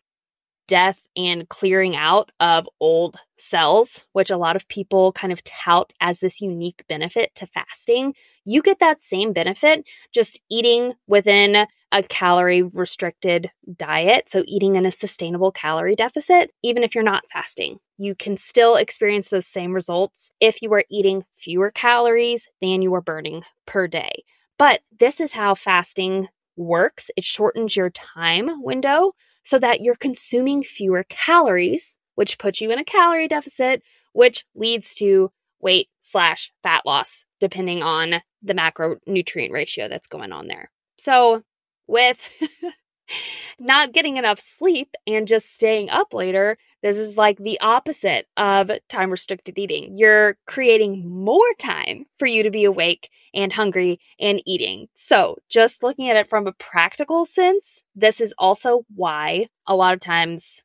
death 0.68 1.00
and 1.16 1.48
clearing 1.50 1.96
out 1.96 2.32
of 2.40 2.68
old 2.80 3.18
cells, 3.38 4.06
which 4.12 4.30
a 4.30 4.38
lot 4.38 4.56
of 4.56 4.68
people 4.68 5.12
kind 5.14 5.32
of 5.32 5.44
tout 5.44 5.94
as 6.02 6.20
this 6.20 6.42
unique 6.42 6.84
benefit 6.88 7.34
to 7.36 7.48
fasting. 7.48 8.14
You 8.44 8.62
get 8.62 8.80
that 8.80 9.02
same 9.02 9.34
benefit 9.34 9.86
just 10.14 10.42
eating 10.50 10.94
within 11.08 11.68
a 11.92 12.04
calorie 12.04 12.64
restricted 12.64 13.52
diet. 13.76 14.30
So, 14.30 14.44
eating 14.48 14.76
in 14.76 14.86
a 14.86 14.92
sustainable 14.92 15.52
calorie 15.52 15.96
deficit, 15.96 16.52
even 16.64 16.84
if 16.84 16.94
you're 16.94 17.04
not 17.04 17.24
fasting, 17.32 17.80
you 17.98 18.16
can 18.16 18.38
still 18.38 18.76
experience 18.76 19.30
those 19.30 19.48
same 19.48 19.74
results 19.74 20.32
if 20.40 20.62
you 20.62 20.72
are 20.74 20.84
eating 20.90 21.24
fewer 21.34 21.72
calories 21.72 22.50
than 22.62 22.82
you 22.82 22.94
are 22.94 23.02
burning 23.02 23.44
per 23.66 23.88
day. 23.88 24.24
But 24.58 24.82
this 25.00 25.22
is 25.22 25.34
how 25.34 25.56
fasting 25.56 26.30
works 26.56 27.10
it 27.16 27.24
shortens 27.24 27.76
your 27.76 27.90
time 27.90 28.64
window 28.64 29.14
so 29.44 29.60
that 29.60 29.82
you're 29.82 29.96
consuming 29.96 30.64
fewer 30.64 31.06
calories, 31.08 31.98
which 32.16 32.38
puts 32.38 32.60
you 32.60 32.72
in 32.72 32.80
a 32.80 32.84
calorie 32.84 33.28
deficit, 33.28 33.82
which 34.14 34.46
leads 34.56 34.96
to 34.96 35.32
weight 35.62 35.90
slash 36.00 36.52
fat 36.64 36.82
loss, 36.86 37.24
depending 37.40 37.82
on 37.82 38.16
the 38.42 38.54
macronutrient 38.54 39.52
ratio 39.52 39.88
that's 39.88 40.08
going 40.08 40.32
on 40.32 40.48
there. 40.48 40.72
So, 40.98 41.44
with 41.88 42.30
not 43.60 43.94
getting 43.94 44.18
enough 44.18 44.42
sleep 44.58 44.94
and 45.06 45.28
just 45.28 45.56
staying 45.56 45.90
up 45.90 46.14
later, 46.14 46.58
this 46.84 46.98
is 46.98 47.18
like 47.18 47.38
the 47.38 47.60
opposite 47.60 48.28
of 48.38 48.70
time 48.90 49.10
restricted 49.10 49.58
eating. 49.58 49.98
You're 49.98 50.38
creating 50.46 51.10
more 51.10 51.54
time 51.60 52.06
for 52.18 52.28
you 52.28 52.44
to 52.44 52.52
be 52.52 52.66
awake 52.66 53.10
and 53.34 53.52
hungry 53.52 54.00
and 54.20 54.42
eating. 54.46 54.88
So, 54.94 55.38
just 55.50 55.84
looking 55.84 56.10
at 56.10 56.18
it 56.18 56.30
from 56.30 56.48
a 56.48 56.54
practical 56.54 57.26
sense, 57.26 57.82
this 57.96 58.22
is 58.22 58.34
also 58.38 58.86
why 58.96 59.48
a 59.66 59.76
lot 59.76 59.94
of 59.94 60.00
times 60.00 60.64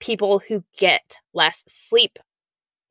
people 0.00 0.38
who 0.38 0.64
get 0.76 1.16
less 1.34 1.64
sleep 1.66 2.18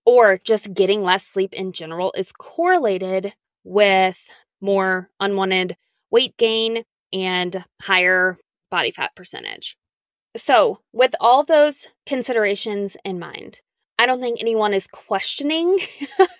or 0.05 0.39
just 0.43 0.73
getting 0.73 1.03
less 1.03 1.25
sleep 1.25 1.53
in 1.53 1.71
general 1.71 2.13
is 2.17 2.31
correlated 2.31 3.33
with 3.63 4.29
more 4.61 5.09
unwanted 5.19 5.75
weight 6.11 6.35
gain 6.37 6.83
and 7.13 7.63
higher 7.81 8.37
body 8.69 8.91
fat 8.91 9.15
percentage. 9.15 9.77
So, 10.35 10.79
with 10.93 11.15
all 11.19 11.43
those 11.43 11.87
considerations 12.05 12.95
in 13.03 13.19
mind, 13.19 13.61
I 13.97 14.05
don't 14.05 14.21
think 14.21 14.39
anyone 14.39 14.73
is 14.73 14.87
questioning 14.87 15.79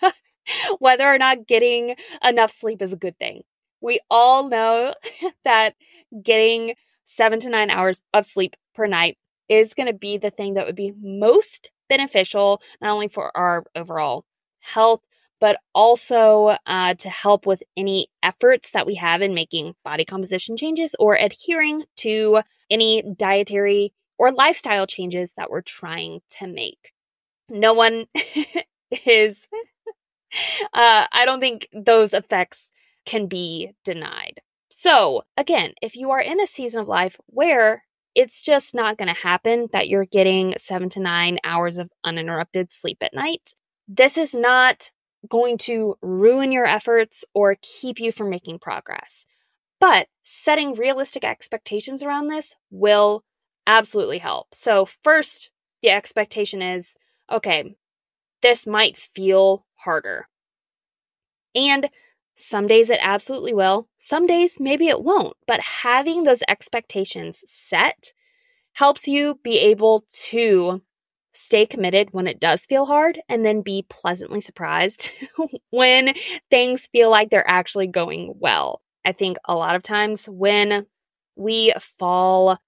whether 0.79 1.05
or 1.07 1.17
not 1.17 1.47
getting 1.47 1.95
enough 2.23 2.51
sleep 2.51 2.81
is 2.81 2.93
a 2.93 2.97
good 2.97 3.17
thing. 3.17 3.41
We 3.81 3.99
all 4.09 4.49
know 4.49 4.93
that 5.43 5.75
getting 6.21 6.75
seven 7.05 7.39
to 7.39 7.49
nine 7.49 7.69
hours 7.69 8.01
of 8.13 8.25
sleep 8.25 8.55
per 8.75 8.85
night 8.85 9.17
is 9.49 9.73
going 9.73 9.87
to 9.87 9.93
be 9.93 10.17
the 10.17 10.29
thing 10.29 10.55
that 10.55 10.65
would 10.65 10.75
be 10.75 10.93
most 11.01 11.71
beneficial, 11.89 12.61
not 12.81 12.91
only 12.91 13.07
for 13.07 13.35
our 13.35 13.63
overall 13.75 14.25
health, 14.59 15.01
but 15.39 15.57
also 15.73 16.57
uh, 16.65 16.93
to 16.95 17.09
help 17.09 17.45
with 17.45 17.61
any 17.75 18.07
efforts 18.23 18.71
that 18.71 18.85
we 18.85 18.95
have 18.95 19.21
in 19.21 19.33
making 19.33 19.75
body 19.83 20.05
composition 20.05 20.57
changes 20.57 20.95
or 20.99 21.15
adhering 21.15 21.83
to 21.97 22.41
any 22.69 23.03
dietary 23.17 23.93
or 24.17 24.31
lifestyle 24.31 24.87
changes 24.87 25.33
that 25.37 25.49
we're 25.49 25.61
trying 25.61 26.21
to 26.39 26.47
make. 26.47 26.91
No 27.49 27.73
one 27.73 28.05
is, 29.05 29.47
uh, 30.73 31.05
I 31.11 31.23
don't 31.25 31.39
think 31.39 31.67
those 31.71 32.13
effects 32.13 32.71
can 33.05 33.27
be 33.27 33.71
denied. 33.85 34.41
So, 34.69 35.23
again, 35.37 35.73
if 35.81 35.95
you 35.95 36.11
are 36.11 36.21
in 36.21 36.41
a 36.41 36.47
season 36.47 36.81
of 36.81 36.87
life 36.87 37.17
where 37.27 37.83
it's 38.15 38.41
just 38.41 38.75
not 38.75 38.97
going 38.97 39.13
to 39.13 39.21
happen 39.21 39.67
that 39.71 39.87
you're 39.87 40.05
getting 40.05 40.55
seven 40.57 40.89
to 40.89 40.99
nine 40.99 41.39
hours 41.43 41.77
of 41.77 41.91
uninterrupted 42.03 42.71
sleep 42.71 42.97
at 43.01 43.13
night, 43.13 43.53
this 43.87 44.17
is 44.17 44.33
not 44.33 44.91
going 45.29 45.57
to 45.57 45.97
ruin 46.01 46.51
your 46.51 46.65
efforts 46.65 47.25
or 47.33 47.57
keep 47.61 47.99
you 47.99 48.11
from 48.11 48.29
making 48.29 48.59
progress. 48.59 49.25
But 49.79 50.07
setting 50.23 50.73
realistic 50.73 51.23
expectations 51.23 52.01
around 52.01 52.27
this 52.27 52.55
will 52.71 53.23
absolutely 53.65 54.17
help. 54.17 54.53
So, 54.53 54.85
first, 55.03 55.51
the 55.81 55.89
expectation 55.89 56.61
is 56.61 56.95
okay, 57.31 57.75
this 58.41 58.65
might 58.65 58.97
feel 58.97 59.65
harder. 59.75 60.27
And 61.53 61.89
some 62.35 62.67
days 62.67 62.89
it 62.89 62.99
absolutely 63.01 63.53
will. 63.53 63.87
Some 63.97 64.27
days 64.27 64.59
maybe 64.59 64.87
it 64.87 65.03
won't. 65.03 65.35
But 65.47 65.59
having 65.59 66.23
those 66.23 66.43
expectations 66.47 67.43
set 67.45 68.13
helps 68.73 69.07
you 69.07 69.39
be 69.43 69.57
able 69.57 70.05
to 70.27 70.81
stay 71.37 71.65
committed 71.65 72.09
when 72.11 72.27
it 72.27 72.39
does 72.39 72.65
feel 72.65 72.85
hard 72.85 73.19
and 73.29 73.45
then 73.45 73.61
be 73.61 73.85
pleasantly 73.89 74.41
surprised 74.41 75.11
when 75.69 76.13
things 76.49 76.87
feel 76.87 77.09
like 77.09 77.29
they're 77.29 77.49
actually 77.49 77.87
going 77.87 78.33
well. 78.39 78.81
I 79.05 79.11
think 79.11 79.37
a 79.45 79.55
lot 79.55 79.75
of 79.75 79.83
times 79.83 80.25
when 80.25 80.85
we 81.35 81.73
fall 81.79 82.59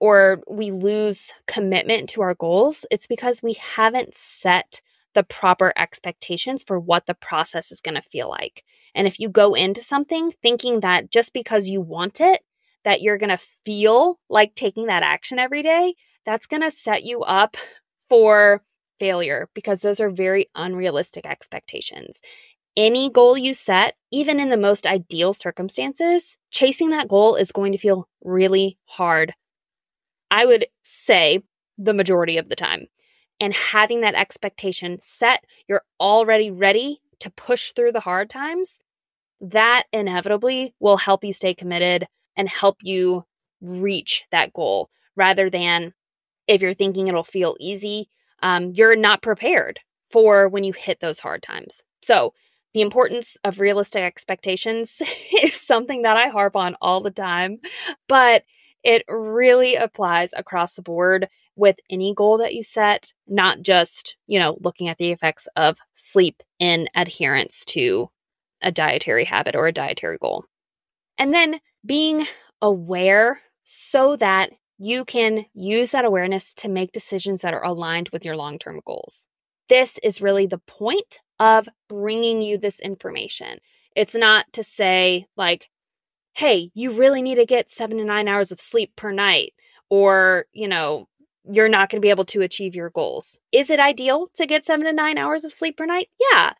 or 0.00 0.42
we 0.50 0.70
lose 0.70 1.32
commitment 1.46 2.08
to 2.10 2.22
our 2.22 2.34
goals, 2.34 2.84
it's 2.90 3.06
because 3.06 3.42
we 3.42 3.54
haven't 3.54 4.14
set 4.14 4.80
the 5.14 5.22
proper 5.22 5.72
expectations 5.76 6.64
for 6.64 6.78
what 6.78 7.06
the 7.06 7.14
process 7.14 7.70
is 7.70 7.80
going 7.80 7.94
to 7.94 8.02
feel 8.02 8.28
like. 8.28 8.64
And 8.94 9.06
if 9.06 9.20
you 9.20 9.28
go 9.28 9.54
into 9.54 9.80
something 9.80 10.32
thinking 10.42 10.80
that 10.80 11.10
just 11.10 11.32
because 11.32 11.68
you 11.68 11.80
want 11.80 12.20
it, 12.20 12.42
that 12.84 13.00
you're 13.00 13.18
going 13.18 13.30
to 13.30 13.44
feel 13.64 14.18
like 14.28 14.54
taking 14.54 14.86
that 14.86 15.02
action 15.02 15.38
every 15.38 15.62
day, 15.62 15.94
that's 16.26 16.46
going 16.46 16.62
to 16.62 16.70
set 16.70 17.02
you 17.02 17.22
up 17.22 17.56
for 18.08 18.62
failure 18.98 19.48
because 19.54 19.82
those 19.82 20.00
are 20.00 20.10
very 20.10 20.48
unrealistic 20.54 21.26
expectations. 21.26 22.20
Any 22.76 23.08
goal 23.08 23.38
you 23.38 23.54
set, 23.54 23.94
even 24.10 24.40
in 24.40 24.50
the 24.50 24.56
most 24.56 24.86
ideal 24.86 25.32
circumstances, 25.32 26.38
chasing 26.50 26.90
that 26.90 27.08
goal 27.08 27.36
is 27.36 27.52
going 27.52 27.72
to 27.72 27.78
feel 27.78 28.08
really 28.22 28.78
hard. 28.86 29.34
I 30.30 30.44
would 30.44 30.66
say 30.82 31.42
the 31.78 31.94
majority 31.94 32.36
of 32.36 32.48
the 32.48 32.56
time. 32.56 32.86
And 33.40 33.52
having 33.54 34.00
that 34.00 34.14
expectation 34.14 34.98
set, 35.02 35.44
you're 35.68 35.82
already 36.00 36.50
ready 36.50 37.00
to 37.20 37.30
push 37.30 37.72
through 37.72 37.92
the 37.92 38.00
hard 38.00 38.30
times. 38.30 38.80
That 39.40 39.84
inevitably 39.92 40.74
will 40.80 40.96
help 40.96 41.24
you 41.24 41.32
stay 41.32 41.54
committed 41.54 42.06
and 42.36 42.48
help 42.48 42.78
you 42.82 43.24
reach 43.60 44.24
that 44.30 44.52
goal 44.52 44.90
rather 45.16 45.50
than 45.50 45.94
if 46.46 46.62
you're 46.62 46.74
thinking 46.74 47.08
it'll 47.08 47.24
feel 47.24 47.56
easy, 47.60 48.08
um, 48.42 48.72
you're 48.74 48.96
not 48.96 49.22
prepared 49.22 49.80
for 50.08 50.48
when 50.48 50.64
you 50.64 50.72
hit 50.72 51.00
those 51.00 51.18
hard 51.18 51.42
times. 51.42 51.82
So, 52.02 52.34
the 52.72 52.80
importance 52.80 53.36
of 53.44 53.60
realistic 53.60 54.02
expectations 54.02 55.00
is 55.42 55.54
something 55.54 56.02
that 56.02 56.16
I 56.16 56.28
harp 56.28 56.56
on 56.56 56.76
all 56.80 57.00
the 57.00 57.10
time, 57.10 57.60
but 58.08 58.44
it 58.82 59.04
really 59.08 59.76
applies 59.76 60.32
across 60.36 60.74
the 60.74 60.82
board 60.82 61.28
with 61.56 61.76
any 61.88 62.12
goal 62.14 62.38
that 62.38 62.54
you 62.54 62.62
set, 62.62 63.12
not 63.26 63.62
just, 63.62 64.16
you 64.26 64.38
know, 64.38 64.58
looking 64.60 64.88
at 64.88 64.98
the 64.98 65.12
effects 65.12 65.48
of 65.56 65.78
sleep 65.94 66.42
in 66.58 66.88
adherence 66.94 67.64
to 67.64 68.10
a 68.60 68.72
dietary 68.72 69.24
habit 69.24 69.54
or 69.54 69.66
a 69.66 69.72
dietary 69.72 70.18
goal. 70.18 70.44
And 71.16 71.32
then 71.32 71.60
being 71.86 72.26
aware 72.60 73.40
so 73.64 74.16
that 74.16 74.50
you 74.78 75.04
can 75.04 75.46
use 75.54 75.92
that 75.92 76.04
awareness 76.04 76.54
to 76.54 76.68
make 76.68 76.92
decisions 76.92 77.42
that 77.42 77.54
are 77.54 77.64
aligned 77.64 78.08
with 78.10 78.24
your 78.24 78.36
long 78.36 78.58
term 78.58 78.80
goals. 78.84 79.26
This 79.68 79.98
is 80.02 80.20
really 80.20 80.46
the 80.46 80.58
point 80.58 81.20
of 81.38 81.68
bringing 81.88 82.42
you 82.42 82.58
this 82.58 82.80
information. 82.80 83.58
It's 83.96 84.14
not 84.14 84.52
to 84.52 84.62
say, 84.62 85.26
like, 85.36 85.70
hey, 86.34 86.70
you 86.74 86.92
really 86.92 87.22
need 87.22 87.36
to 87.36 87.46
get 87.46 87.70
seven 87.70 87.98
to 87.98 88.04
nine 88.04 88.28
hours 88.28 88.50
of 88.50 88.60
sleep 88.60 88.94
per 88.96 89.12
night, 89.12 89.54
or, 89.88 90.46
you 90.52 90.68
know, 90.68 91.08
you're 91.44 91.68
not 91.68 91.90
going 91.90 92.00
to 92.00 92.04
be 92.04 92.10
able 92.10 92.24
to 92.24 92.42
achieve 92.42 92.74
your 92.74 92.90
goals. 92.90 93.38
Is 93.52 93.70
it 93.70 93.78
ideal 93.78 94.28
to 94.34 94.46
get 94.46 94.64
seven 94.64 94.86
to 94.86 94.92
nine 94.92 95.18
hours 95.18 95.44
of 95.44 95.52
sleep 95.52 95.76
per 95.76 95.86
night? 95.86 96.08
Yeah. 96.32 96.54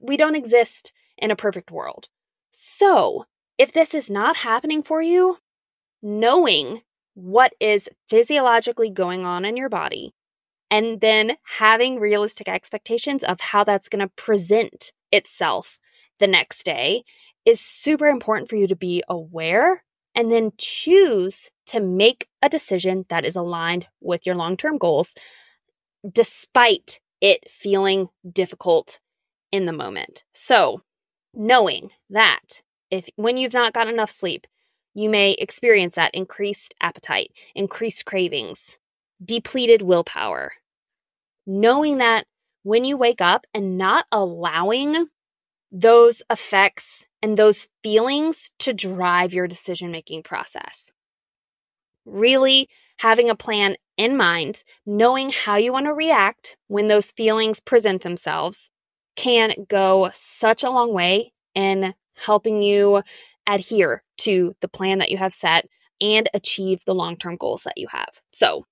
We 0.00 0.16
don't 0.16 0.34
exist 0.34 0.92
in 1.16 1.30
a 1.30 1.36
perfect 1.36 1.70
world. 1.70 2.08
So, 2.50 3.26
if 3.58 3.72
this 3.72 3.94
is 3.94 4.10
not 4.10 4.38
happening 4.38 4.82
for 4.82 5.02
you, 5.02 5.38
knowing 6.02 6.82
what 7.20 7.52
is 7.60 7.88
physiologically 8.08 8.90
going 8.90 9.24
on 9.24 9.44
in 9.44 9.56
your 9.56 9.68
body 9.68 10.14
and 10.70 11.00
then 11.00 11.36
having 11.58 11.98
realistic 11.98 12.48
expectations 12.48 13.22
of 13.24 13.40
how 13.40 13.64
that's 13.64 13.88
going 13.88 14.00
to 14.06 14.12
present 14.16 14.92
itself 15.12 15.78
the 16.18 16.26
next 16.26 16.64
day 16.64 17.04
is 17.44 17.60
super 17.60 18.06
important 18.06 18.48
for 18.48 18.56
you 18.56 18.66
to 18.66 18.76
be 18.76 19.02
aware 19.08 19.82
and 20.14 20.30
then 20.30 20.52
choose 20.58 21.50
to 21.66 21.80
make 21.80 22.26
a 22.42 22.48
decision 22.48 23.06
that 23.08 23.24
is 23.24 23.36
aligned 23.36 23.86
with 24.00 24.26
your 24.26 24.34
long 24.34 24.56
term 24.56 24.78
goals, 24.78 25.14
despite 26.10 27.00
it 27.20 27.50
feeling 27.50 28.08
difficult 28.30 28.98
in 29.52 29.66
the 29.66 29.72
moment. 29.72 30.24
So, 30.32 30.82
knowing 31.34 31.90
that 32.08 32.62
if 32.90 33.08
when 33.16 33.36
you've 33.36 33.54
not 33.54 33.72
got 33.72 33.88
enough 33.88 34.10
sleep, 34.10 34.46
you 34.94 35.08
may 35.08 35.32
experience 35.32 35.94
that 35.94 36.14
increased 36.14 36.74
appetite, 36.80 37.32
increased 37.54 38.04
cravings, 38.04 38.78
depleted 39.24 39.82
willpower. 39.82 40.52
Knowing 41.46 41.98
that 41.98 42.26
when 42.62 42.84
you 42.84 42.96
wake 42.96 43.20
up 43.20 43.46
and 43.54 43.78
not 43.78 44.06
allowing 44.12 45.08
those 45.72 46.22
effects 46.30 47.06
and 47.22 47.36
those 47.36 47.68
feelings 47.82 48.52
to 48.58 48.72
drive 48.72 49.32
your 49.32 49.46
decision 49.46 49.90
making 49.90 50.22
process. 50.22 50.90
Really 52.04 52.68
having 52.98 53.30
a 53.30 53.36
plan 53.36 53.76
in 53.96 54.16
mind, 54.16 54.64
knowing 54.84 55.30
how 55.30 55.56
you 55.56 55.72
want 55.72 55.86
to 55.86 55.92
react 55.92 56.56
when 56.68 56.88
those 56.88 57.12
feelings 57.12 57.60
present 57.60 58.02
themselves 58.02 58.70
can 59.16 59.52
go 59.68 60.10
such 60.12 60.64
a 60.64 60.70
long 60.70 60.92
way 60.92 61.32
in 61.54 61.94
helping 62.14 62.62
you 62.62 63.02
adhere 63.46 64.02
to 64.20 64.54
the 64.60 64.68
plan 64.68 64.98
that 64.98 65.10
you 65.10 65.16
have 65.16 65.32
set 65.32 65.66
and 66.00 66.28
achieve 66.34 66.84
the 66.84 66.94
long 66.94 67.16
term 67.16 67.36
goals 67.36 67.62
that 67.62 67.78
you 67.78 67.86
have. 67.90 68.20
So, 68.32 68.66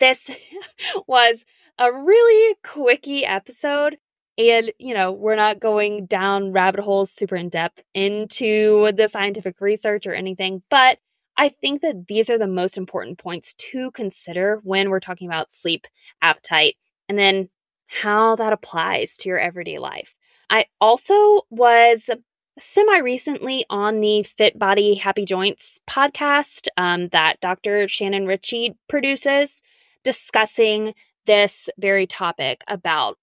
this 0.00 0.30
was 1.06 1.44
a 1.78 1.92
really 1.92 2.56
quickie 2.62 3.24
episode. 3.24 3.96
And, 4.36 4.72
you 4.78 4.94
know, 4.94 5.12
we're 5.12 5.36
not 5.36 5.60
going 5.60 6.06
down 6.06 6.50
rabbit 6.50 6.80
holes 6.80 7.12
super 7.12 7.36
in 7.36 7.48
depth 7.48 7.80
into 7.94 8.90
the 8.92 9.06
scientific 9.06 9.60
research 9.60 10.08
or 10.08 10.14
anything, 10.14 10.62
but 10.70 10.98
I 11.36 11.48
think 11.48 11.82
that 11.82 12.06
these 12.06 12.30
are 12.30 12.38
the 12.38 12.46
most 12.46 12.76
important 12.76 13.18
points 13.18 13.54
to 13.54 13.90
consider 13.92 14.60
when 14.62 14.90
we're 14.90 15.00
talking 15.00 15.28
about 15.28 15.50
sleep, 15.50 15.86
appetite, 16.22 16.76
and 17.08 17.18
then 17.18 17.48
how 17.86 18.36
that 18.36 18.52
applies 18.52 19.16
to 19.18 19.28
your 19.28 19.38
everyday 19.38 19.78
life. 19.78 20.14
I 20.50 20.66
also 20.80 21.42
was 21.50 22.08
semi 22.58 22.98
recently 22.98 23.64
on 23.68 24.00
the 24.00 24.22
Fit 24.22 24.58
Body 24.58 24.94
Happy 24.94 25.24
Joints 25.24 25.80
podcast 25.88 26.68
um, 26.76 27.08
that 27.08 27.40
Dr. 27.40 27.88
Shannon 27.88 28.26
Ritchey 28.26 28.76
produces, 28.88 29.62
discussing 30.02 30.94
this 31.26 31.68
very 31.78 32.06
topic 32.06 32.62
about 32.68 33.18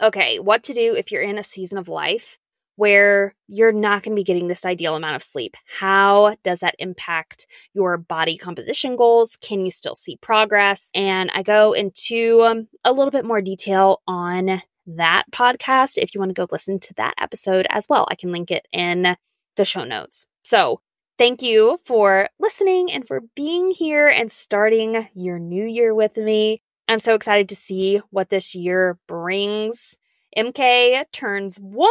okay, 0.00 0.38
what 0.38 0.62
to 0.62 0.72
do 0.72 0.94
if 0.94 1.10
you're 1.10 1.22
in 1.22 1.38
a 1.38 1.42
season 1.42 1.76
of 1.76 1.88
life 1.88 2.38
where 2.76 3.34
you're 3.48 3.72
not 3.72 4.04
going 4.04 4.14
to 4.14 4.20
be 4.20 4.22
getting 4.22 4.46
this 4.46 4.64
ideal 4.64 4.94
amount 4.94 5.16
of 5.16 5.22
sleep. 5.22 5.56
How 5.80 6.36
does 6.44 6.60
that 6.60 6.76
impact 6.78 7.48
your 7.74 7.98
body 7.98 8.38
composition 8.38 8.94
goals? 8.94 9.36
Can 9.40 9.64
you 9.64 9.72
still 9.72 9.96
see 9.96 10.16
progress? 10.18 10.88
And 10.94 11.28
I 11.34 11.42
go 11.42 11.72
into 11.72 12.42
um, 12.44 12.68
a 12.84 12.92
little 12.92 13.10
bit 13.10 13.24
more 13.24 13.42
detail 13.42 14.00
on 14.06 14.62
that 14.96 15.24
podcast 15.30 15.98
if 15.98 16.14
you 16.14 16.20
want 16.20 16.30
to 16.30 16.34
go 16.34 16.46
listen 16.50 16.78
to 16.80 16.94
that 16.94 17.14
episode 17.20 17.66
as 17.70 17.86
well. 17.88 18.06
I 18.10 18.14
can 18.14 18.32
link 18.32 18.50
it 18.50 18.66
in 18.72 19.16
the 19.56 19.64
show 19.64 19.84
notes. 19.84 20.26
So, 20.42 20.80
thank 21.18 21.42
you 21.42 21.78
for 21.84 22.28
listening 22.38 22.90
and 22.92 23.06
for 23.06 23.22
being 23.34 23.70
here 23.70 24.08
and 24.08 24.30
starting 24.30 25.08
your 25.14 25.38
new 25.38 25.64
year 25.64 25.94
with 25.94 26.16
me. 26.16 26.62
I'm 26.86 27.00
so 27.00 27.14
excited 27.14 27.48
to 27.50 27.56
see 27.56 28.00
what 28.10 28.30
this 28.30 28.54
year 28.54 28.98
brings. 29.06 29.98
MK 30.36 31.04
turns 31.12 31.58
one 31.58 31.90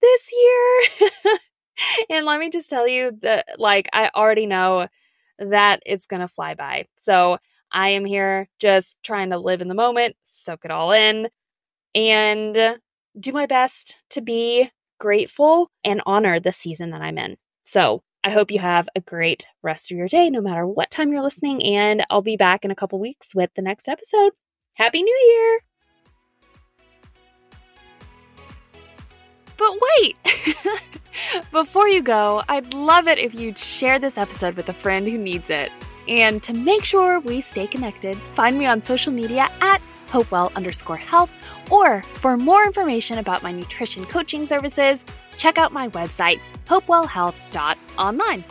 this 0.00 0.30
year. 0.32 1.38
and 2.10 2.26
let 2.26 2.40
me 2.40 2.50
just 2.50 2.70
tell 2.70 2.88
you 2.88 3.12
that, 3.22 3.46
like, 3.58 3.88
I 3.92 4.10
already 4.14 4.46
know 4.46 4.88
that 5.38 5.82
it's 5.86 6.06
going 6.06 6.20
to 6.20 6.28
fly 6.28 6.54
by. 6.54 6.86
So 6.96 7.38
I 7.70 7.90
am 7.90 8.04
here 8.04 8.48
just 8.58 8.98
trying 9.02 9.30
to 9.30 9.38
live 9.38 9.60
in 9.60 9.68
the 9.68 9.74
moment, 9.74 10.16
soak 10.24 10.64
it 10.64 10.70
all 10.70 10.92
in, 10.92 11.28
and 11.94 12.56
uh, 12.56 12.76
do 13.18 13.32
my 13.32 13.46
best 13.46 13.98
to 14.10 14.20
be 14.20 14.70
grateful 14.98 15.70
and 15.84 16.00
honor 16.06 16.38
the 16.38 16.52
season 16.52 16.90
that 16.90 17.02
I'm 17.02 17.18
in. 17.18 17.36
So 17.64 18.02
I 18.24 18.30
hope 18.30 18.50
you 18.50 18.60
have 18.60 18.88
a 18.94 19.00
great 19.00 19.46
rest 19.62 19.90
of 19.90 19.98
your 19.98 20.08
day, 20.08 20.30
no 20.30 20.40
matter 20.40 20.66
what 20.66 20.90
time 20.90 21.12
you're 21.12 21.22
listening. 21.22 21.62
And 21.64 22.04
I'll 22.08 22.22
be 22.22 22.36
back 22.36 22.64
in 22.64 22.70
a 22.70 22.76
couple 22.76 23.00
weeks 23.00 23.34
with 23.34 23.50
the 23.56 23.62
next 23.62 23.88
episode. 23.88 24.32
Happy 24.74 25.02
New 25.02 25.18
Year! 25.28 25.60
But 29.56 29.72
wait! 29.98 30.16
Before 31.50 31.88
you 31.88 32.02
go, 32.02 32.42
I'd 32.48 32.72
love 32.74 33.06
it 33.06 33.18
if 33.18 33.34
you'd 33.34 33.58
share 33.58 33.98
this 33.98 34.16
episode 34.16 34.56
with 34.56 34.68
a 34.68 34.72
friend 34.72 35.06
who 35.06 35.18
needs 35.18 35.50
it. 35.50 35.70
And 36.08 36.42
to 36.44 36.52
make 36.52 36.84
sure 36.84 37.20
we 37.20 37.40
stay 37.40 37.66
connected, 37.66 38.16
find 38.16 38.58
me 38.58 38.66
on 38.66 38.82
social 38.82 39.12
media 39.12 39.48
at 39.60 39.80
hopewell 40.12 40.52
underscore 40.54 40.96
health. 40.96 41.32
Or 41.70 42.02
for 42.02 42.36
more 42.36 42.64
information 42.64 43.18
about 43.18 43.42
my 43.42 43.50
nutrition 43.50 44.04
coaching 44.04 44.46
services, 44.46 45.04
check 45.38 45.58
out 45.58 45.72
my 45.72 45.88
website, 45.88 46.38
hopewellhealth.online. 46.68 48.44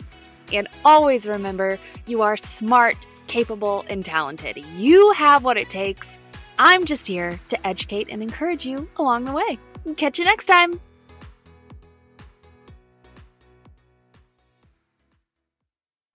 And 0.52 0.68
always 0.84 1.26
remember, 1.26 1.78
you 2.06 2.20
are 2.22 2.36
smart, 2.36 3.06
capable, 3.28 3.84
and 3.88 4.04
talented. 4.04 4.58
You 4.76 5.12
have 5.12 5.44
what 5.44 5.56
it 5.56 5.70
takes. 5.70 6.18
I'm 6.58 6.84
just 6.84 7.06
here 7.06 7.40
to 7.48 7.66
educate 7.66 8.08
and 8.10 8.22
encourage 8.22 8.66
you 8.66 8.88
along 8.96 9.24
the 9.24 9.32
way. 9.32 9.58
Catch 9.96 10.18
you 10.18 10.24
next 10.24 10.46
time. 10.46 10.91